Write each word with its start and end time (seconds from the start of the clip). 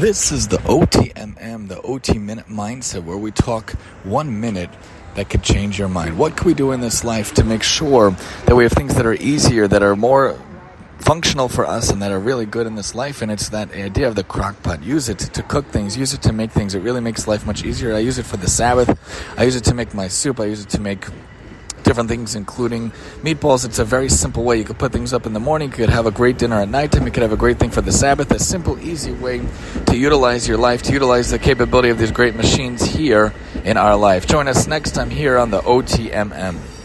This 0.00 0.32
is 0.32 0.48
the 0.48 0.56
OTMM, 0.56 1.68
the 1.68 1.78
OT 1.82 2.16
Minute 2.16 2.46
Mindset, 2.46 3.04
where 3.04 3.18
we 3.18 3.30
talk 3.30 3.72
one 4.02 4.40
minute 4.40 4.70
that 5.14 5.28
could 5.28 5.42
change 5.42 5.78
your 5.78 5.88
mind. 5.88 6.16
What 6.16 6.38
can 6.38 6.46
we 6.46 6.54
do 6.54 6.72
in 6.72 6.80
this 6.80 7.04
life 7.04 7.34
to 7.34 7.44
make 7.44 7.62
sure 7.62 8.12
that 8.46 8.56
we 8.56 8.62
have 8.62 8.72
things 8.72 8.94
that 8.94 9.04
are 9.04 9.12
easier, 9.12 9.68
that 9.68 9.82
are 9.82 9.94
more 9.94 10.40
functional 11.00 11.50
for 11.50 11.66
us, 11.66 11.90
and 11.90 12.00
that 12.00 12.12
are 12.12 12.18
really 12.18 12.46
good 12.46 12.66
in 12.66 12.76
this 12.76 12.94
life? 12.94 13.20
And 13.20 13.30
it's 13.30 13.50
that 13.50 13.74
idea 13.74 14.08
of 14.08 14.14
the 14.14 14.24
crock 14.24 14.62
pot. 14.62 14.82
Use 14.82 15.10
it 15.10 15.18
to 15.18 15.42
cook 15.42 15.66
things, 15.66 15.98
use 15.98 16.14
it 16.14 16.22
to 16.22 16.32
make 16.32 16.50
things. 16.50 16.74
It 16.74 16.80
really 16.80 17.02
makes 17.02 17.28
life 17.28 17.44
much 17.44 17.62
easier. 17.62 17.94
I 17.94 17.98
use 17.98 18.16
it 18.16 18.24
for 18.24 18.38
the 18.38 18.48
Sabbath, 18.48 18.98
I 19.36 19.44
use 19.44 19.54
it 19.54 19.64
to 19.64 19.74
make 19.74 19.92
my 19.92 20.08
soup, 20.08 20.40
I 20.40 20.46
use 20.46 20.62
it 20.62 20.70
to 20.70 20.80
make 20.80 21.04
different 21.90 22.08
things, 22.08 22.36
including 22.36 22.92
meatballs. 23.24 23.64
It's 23.64 23.80
a 23.80 23.84
very 23.84 24.08
simple 24.08 24.44
way. 24.44 24.58
You 24.58 24.64
could 24.64 24.78
put 24.78 24.92
things 24.92 25.12
up 25.12 25.26
in 25.26 25.32
the 25.32 25.40
morning, 25.40 25.70
you 25.70 25.74
could 25.74 25.90
have 25.90 26.06
a 26.06 26.12
great 26.12 26.38
dinner 26.38 26.60
at 26.60 26.68
nighttime, 26.68 27.04
you 27.04 27.10
could 27.10 27.24
have 27.24 27.32
a 27.32 27.36
great 27.36 27.58
thing 27.58 27.70
for 27.70 27.80
the 27.80 27.90
Sabbath. 27.90 28.30
A 28.30 28.38
simple, 28.38 28.78
easy 28.78 29.10
way 29.10 29.42
to 29.86 29.96
utilize 29.96 30.46
your 30.46 30.56
life, 30.56 30.82
to 30.84 30.92
utilize 30.92 31.30
the 31.30 31.38
capability 31.40 31.88
of 31.88 31.98
these 31.98 32.12
great 32.12 32.36
machines 32.36 32.84
here 32.84 33.34
in 33.64 33.76
our 33.76 33.96
life. 33.96 34.28
Join 34.28 34.46
us 34.46 34.68
next 34.68 34.92
time 34.92 35.10
here 35.10 35.36
on 35.36 35.50
the 35.50 35.62
OTMM. 35.62 36.79